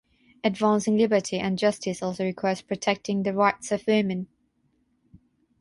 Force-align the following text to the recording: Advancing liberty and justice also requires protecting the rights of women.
Advancing 0.43 0.97
liberty 0.97 1.37
and 1.37 1.59
justice 1.59 2.01
also 2.01 2.25
requires 2.25 2.63
protecting 2.63 3.21
the 3.21 3.35
rights 3.35 3.71
of 3.71 3.85
women. 3.85 4.25